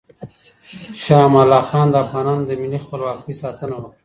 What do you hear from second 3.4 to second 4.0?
ساتنه وکړه.